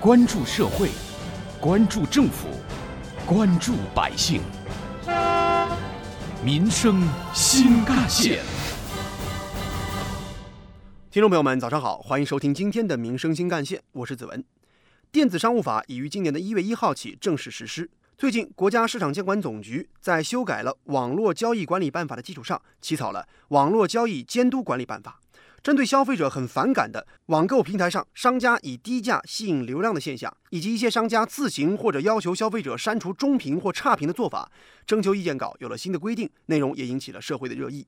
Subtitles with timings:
[0.00, 0.90] 关注社会，
[1.60, 2.46] 关注政府，
[3.26, 4.40] 关注百姓，
[6.40, 7.02] 民生
[7.34, 8.38] 新干线。
[11.10, 14.44] 听众朋友们，早上好，欢迎收听今天的《民生新干线》，我是子文。
[15.10, 17.90] 电子商务法已于今年的一月一号起正式实施。
[18.16, 25.18] 最近，国家市场监管总局在修改了《网络交易管理办法》的基础上，起草了《网络交易监督管理办法》。
[25.62, 34.50] 针对消费者很反感的网购平台上商家以低价吸引流量的现象，以及一些商家自行或者要求消费者删除中评或差评的做法，
[34.86, 37.82] 征求意见稿有了新的规定，内容也引起了社会的热议。《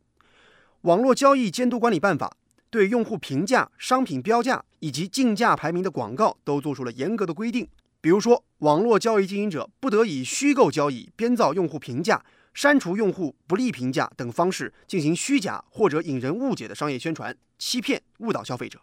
[0.83, 2.27] 网络交易监督管理办法》
[2.70, 7.69] 对用户评价、商品标价以及竞价排名的广告都做出了严格的规定。
[8.00, 18.81] 比如说，网络交易经营者不得以虚构交易、编造用户评价、删除用户不利评价等方式进行虚假或者引人误解的商业宣传，欺骗、误导消费者。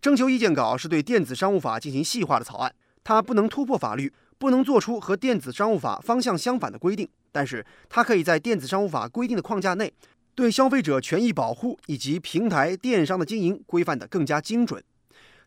[0.00, 9.92] 征求意见稿是对电子商务法进行细化的草案，它不能突破法律，不能做出和电子商务法方向相反的规定，但是它可以在电子商务法规定的框架内。
[10.34, 14.84] 对消费者权益保护以及平台电商的经营规范得更加精准。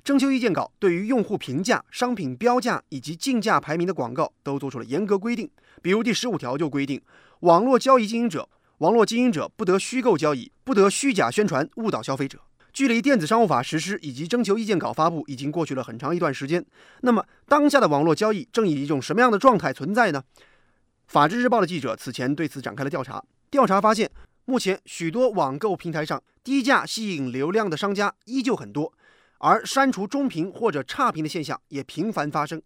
[0.04, 5.48] 征求意见稿对于用户评价、商品标价以及竞价排名的广告都做出了严格规定。
[5.82, 7.02] 比如第十五条就规定，
[7.42, 8.48] 网络交易经营者、
[8.80, 12.40] 网络经营者不得虚构交易，不得虚假宣传误导消费者。
[12.72, 16.64] 距离电子商务法实施以及征求意见稿发布已经过去了很长一段时间。
[17.02, 20.24] 那么，当下的网络交易正以一种什么样的状态存在呢？
[21.08, 24.10] 法制日报的记者此前对此展开了调查，调查发现。
[24.46, 28.92] 目前，许多网购平台上低价吸引流量的商家依旧很多，
[29.38, 32.60] 而删除中评或者差评的现象也频繁发生。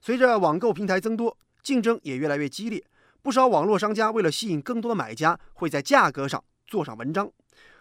[0.00, 1.36] 随着网购平台增多，
[1.68, 2.82] 竞争也越来越激烈，
[3.20, 7.30] 不少网络商家为了吸引更多的买家，会在价格上做上文章。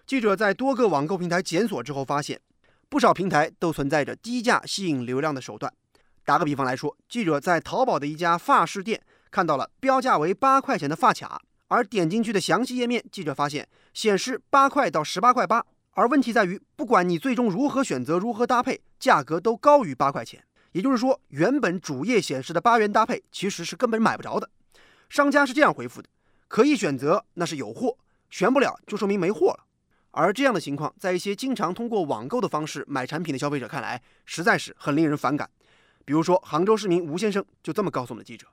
[0.06, 2.42] 记者在多个网购平台检索之后发现，
[2.90, 5.72] 不少平台都存在着低价吸引流量的手段。
[6.26, 11.42] 打个比方来说，记者在淘宝的一家发饰店看到了标价为八块钱的发卡。
[11.70, 15.66] 而点进去的详细页面，记者发现显示八块到十八块八。
[15.92, 20.44] 而问题在于，不管你最终如何选择、如何搭配，价格都高于八块钱。
[20.78, 24.48] 也就是说，原本主页显示的八元搭配，其实是根本买不着的。
[25.10, 26.08] 商家是这样回复的：
[26.48, 27.98] 可以选择，那是有货；
[28.30, 29.62] 选不了，就说明没货了。
[30.12, 35.50] 而这样的情况，在一些经常通过网购的方式买产品的消费者看来，实在是很令人反感。
[36.06, 38.46] 比如说，杭州市民吴先生就这么告诉我们的记者。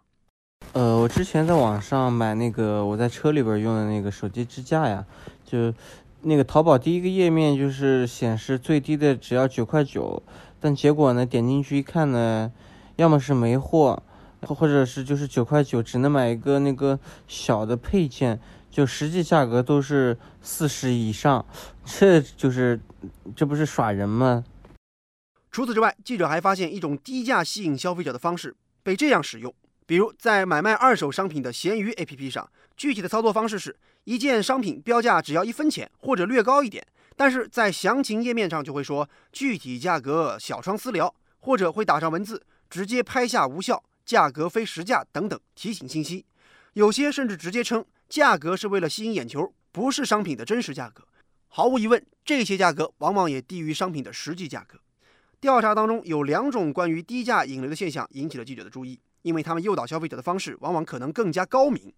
[0.73, 5.05] 呃，我之前在网上买那个我在车里边用的那个手机支架呀，
[5.45, 5.75] 就
[6.23, 10.23] 那个淘宝第一个页面就是显示最低的只要九块九，
[10.65, 12.51] 但结果呢点进去一看呢，
[12.97, 14.03] 要么是没货，
[14.41, 16.99] 或者是就是九块九只能买一个那个
[17.29, 21.45] 小的配件，就实际价格都是四十以上，
[21.85, 22.81] 这就是
[23.37, 24.43] 这不是耍人吗？
[25.51, 29.55] 除此之外，记者还发现一种低价吸引消费者的方式被这样使用。
[29.85, 36.87] 比如，在买卖二手商品的闲鱼 APP 上，具体的操作方式是一件商品标价只要一分钱或者略高一点，
[37.17, 46.25] 但是在详情页面上就会说具体价格小窗私聊，或者会打上文字直接拍下无效，价格非实价等等提醒信息。
[46.73, 51.07] 有些甚至直接称价格是为了吸引眼球，不是商品的真实价格。
[51.49, 54.79] 毫无疑问，这些价格往往也低于商品的实际价格。
[55.41, 59.01] 调查当中有两种关于低价引流的现象引起了记者的注意。
[59.25, 61.91] 因为他们诱导消费者的方式往往可能更加高明。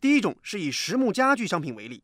[0.00, 2.02] 第一种是以实木家具商品为例，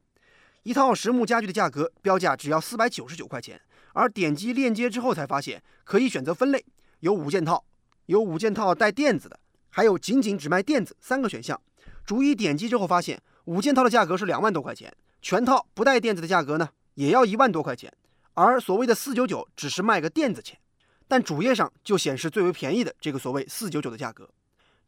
[0.63, 3.61] 一套实木家具的价格标价只要四百九十九块钱，
[3.95, 6.65] 而点击链接之后才发现可以选择分类，
[7.01, 7.65] 有五件套，
[8.07, 9.39] 有五件套带垫子的，
[9.71, 11.61] 还有仅仅只卖垫子三个选项。
[12.05, 17.93] 逐一点击之后发现，五件套的价格是两万多块钱，全套不带垫子的价格呢也要一万多块钱，
[18.35, 20.59] 而所谓的四九九只是卖个垫子钱，
[21.07, 24.29] 但主页上就显示最为便宜的这个所谓四九九的价格。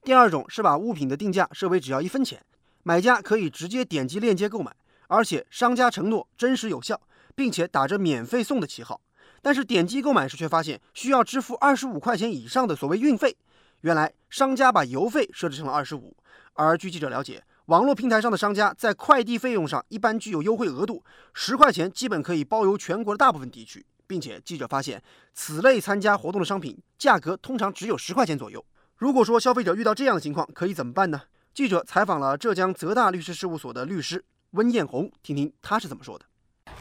[0.02, 2.42] 第二种是把物品的定价设为只要一分钱，
[2.82, 4.74] 买家可以直接点击链接购买，
[5.10, 7.00] 而且商家承诺真实有效，
[7.34, 9.00] 并且打着免费送的旗号。
[9.42, 13.36] 但是点击购买时却发现需要支付二十五块钱以上的所谓运费。
[13.80, 16.16] 原来商家把邮费设置成了二十五，
[16.52, 21.02] 而据记者了解，网络平台上的商家在快递费用上一般具有优惠额度，
[21.34, 25.02] 十块钱基本可以包邮全国的大部分地区，并且记者发现
[25.34, 28.64] 此类参加活动的商品价格通常只有十块钱左右。
[28.96, 31.22] 如果说消费者遇到这样的情况，可以怎么办呢？
[31.52, 36.24] 记者采访了浙江泽大律师事务所的律师温艳红，听听他是怎么说的。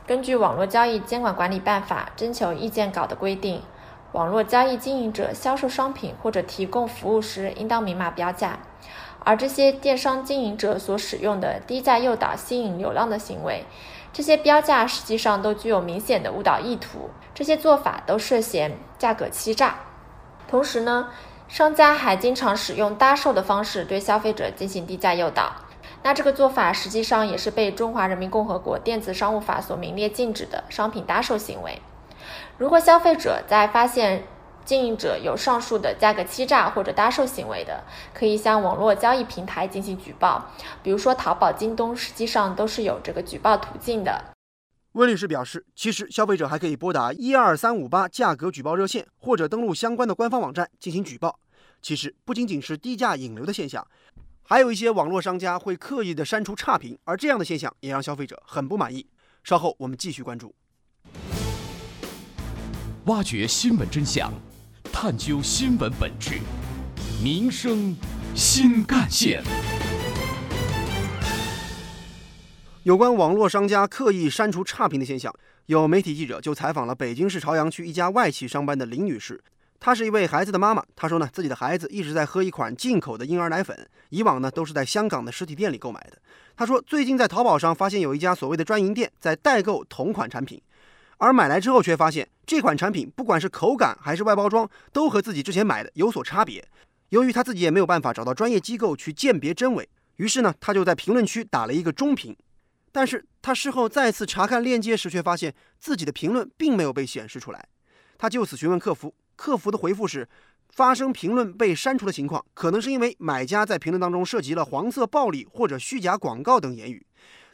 [0.08, 3.62] 根据《网络交易监管管理办法》征求意见稿的规定，
[4.14, 8.58] 网络交易经营者销售商品或者提供服务时，应当明码标价。
[9.24, 13.64] 而这些电商经营者所使用的低价诱导、吸引流量的行为，
[14.12, 19.76] 这些标价实际上都具有明显的误导意图，这些做法都涉嫌价格欺诈。
[20.48, 21.10] 同时呢，
[21.48, 25.54] 商家还经常使用搭售的方式对消费者进行低价诱导。
[26.02, 31.82] 那这个做法实际上也是被《中华人民共和国电子商务法》所明列禁止的商品搭售行为。
[32.58, 34.24] 如果消费者在发现
[34.64, 40.52] 经营者有上述的价格欺诈或者搭售行为的，可以向网络交易平台进行举报，
[40.84, 44.26] 比如说淘宝、京东，实际上都是有这个举报途径的。
[44.94, 51.40] 温律师表示，其实消费者还可以拨打一二三五八价格举报热线，或者登录相关的官方网站进行举报。
[51.82, 53.88] 其实不仅仅是低价引流的现象。
[54.52, 59.06] 还有一些网络商家会刻意的删除差评，而这样的现象也让消费者很不满意。
[59.44, 60.56] 稍后我们继续关注，
[63.06, 64.34] 挖掘新闻真相，
[64.92, 66.40] 探究新闻本质，
[67.24, 67.96] 民生
[68.34, 69.44] 新干线。
[72.82, 75.32] 有关网络商家刻意删除差评的现象，
[75.68, 79.44] 有媒体记者就采访了北京市朝阳区一家外企上班的林女士。
[79.80, 86.18] 她是一位孩子的妈妈，她说呢，自己的孩子一直在喝一款进口的婴儿奶粉，以往呢都是在香港的实体店里购买的。
[86.56, 90.62] 她说，最近在淘宝上发现有一家所谓的专营店在代购同款产品，
[91.18, 96.68] 而买来之后却发现这款产品不管是口感还是外包装，都和自己之前买的有所差别。
[97.10, 99.88] 由于她自己也没有办法找到专业机构去鉴别真伪，
[100.18, 102.36] 于是呢，她就在评论区打了一个中评。
[102.92, 107.66] 但是她事后再次查看链接时，却发现自己的评论并没有被显示出来。
[108.18, 109.14] 她就此询问客服。
[109.40, 110.28] 客服的回复是，
[110.68, 117.08] 发生评论被删除的情况，可能是因为买家在评论当中涉及了黄色暴力或者虚假广告等言语。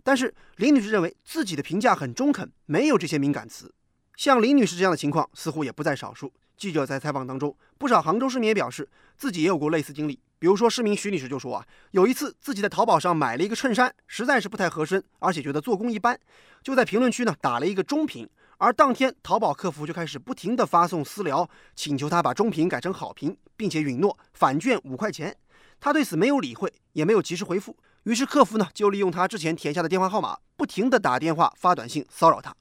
[0.04, 3.72] 但是林女士认为自己的评价很中肯，没有这些敏感词。
[4.16, 6.34] 像林女士这样的情况似乎也不在少数。
[6.58, 10.20] 记者在采访当中，不少杭州市民也表示自己也有过类似经历。
[10.40, 16.20] 比如说，市民徐女士就说啊，有一次自己在淘宝上买了一个衬衫，实在是不太合身，而且觉得做工一般，
[16.64, 18.28] 就在评论区呢打了一个中评。
[18.58, 25.36] 而当天，淘宝客服就开始不停地发送私聊，请求他把中评改成好评，并且允诺返券五块钱。
[25.80, 27.76] 他对此没有理会，也没有及时回复。
[28.04, 32.56] 于是客服呢，就利用他之前填下的电话号码，不停地打电话、发短信骚扰他。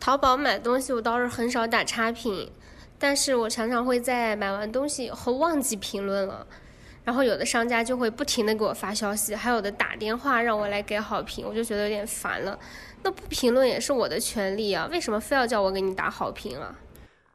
[0.00, 2.50] 淘宝买东西，我倒是很少打差评，
[2.98, 6.46] 但是我常常会在买完东西以后忘记评论了。
[7.04, 12.58] 然后有的商家就会不停地给我发消息，还有的打电话让我来给好评，我就觉得有点烦了。
[13.02, 16.78] 那不评论也是我的权利啊，为什么非要叫我给你打好评啊？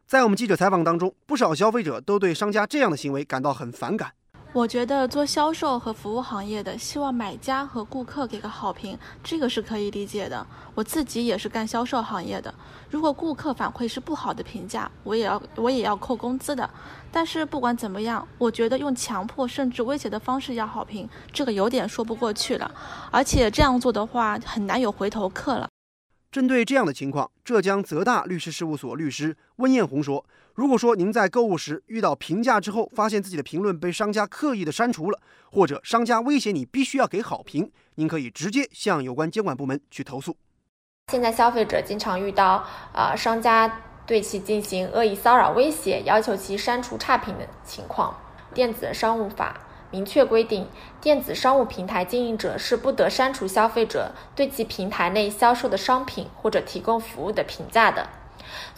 [0.06, 4.14] 在我们记者采访当中，不少消费者都对商家这样的行为感到很反感。
[4.58, 10.44] 我觉得做销售和服务行业的，希望买家和顾客给个好评，这个是可以理解的。
[10.74, 12.52] 我自己也是干销售行业的，
[12.90, 16.68] 如果顾客反馈是不好的评价，我也要我也要扣工资的。
[17.12, 22.72] 但是不管怎么样，我觉得用强迫甚至威胁的方式要好评，这个有点说不过去了。
[23.12, 25.70] 而且这样做的话，很难有回头客了。
[26.38, 30.24] 针对这样的情况，浙江泽大律师事务所律师温艳红说。
[30.54, 35.20] 如果说您在购物时遇到评价之后，发现自己的评论被商家刻意的删除了，
[35.50, 40.38] 或者商家威胁你必须要给好评，您可以直接向有关监管部门去投诉。
[41.12, 42.64] 现在消费者经常遇到
[42.94, 48.16] 啊商家对其进行恶意骚扰、威胁，要求其删除差评的情况。
[48.54, 50.68] 电子商务法明确规定，
[51.00, 58.08] 电子商务平台经营者是不得删除消费者对其平台内销售的商品或者提供服务的评价的。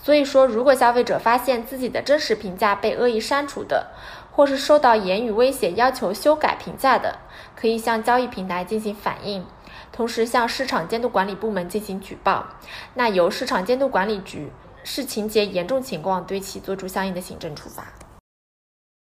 [0.02, 3.88] 所以说，如果消费者发现自己的真实评价被恶意删除的，
[4.32, 7.20] 或是受到言语威胁要求修改评价的，
[7.56, 9.46] 可以向交易平台进行反映，
[9.92, 12.48] 同时向市场监督管理部门进行举报。
[12.96, 14.52] 那由市场监督管理局
[14.84, 17.86] 视情节严重情况对其作出相应的行政处罚。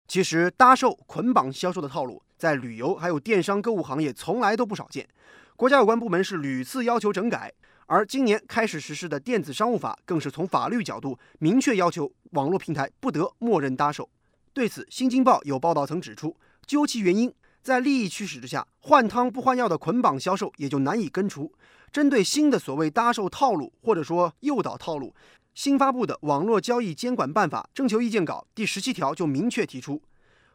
[0.08, 5.08] 其实，搭售、捆绑销售的套路在旅游还有电商购物行业从来都不少见，
[5.56, 7.52] 国家有关部门是屡次要求整改。
[7.86, 14.10] 而今年开始实施的电子商务法，更是从法律角度明确要求网络平台不得默认搭售。
[14.54, 21.52] 对此，《新京报》有报道曾指出，究其原因，在利益驱使之下，换汤不换药的捆绑销售也就难以根除。
[21.92, 25.14] 针对新的所谓搭售套路，或者说诱导套路，
[25.54, 30.02] 新发布的《网络交易监管办法》征求意见稿第十七条就明确提出。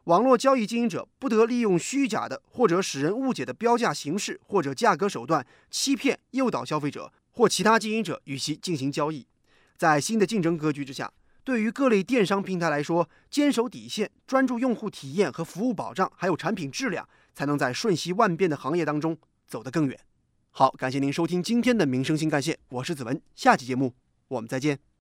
[0.04, 9.26] 网络交易经营者不得利用虚假的或者使人误解的标价形式或者价格手段欺骗、诱导消费者或其他经营者与其进行交易。
[9.76, 11.12] 在新的竞争格局之下，
[11.44, 19.96] 对于各类电商平台来说，坚守底线、专注用户体验和服务保障，还有产品质量，才能在瞬息万变的行业当中走得更远。
[20.50, 23.94] 好，感谢您收听今天的民生新干线，我是子文，下期节目
[24.26, 24.87] 我们再见。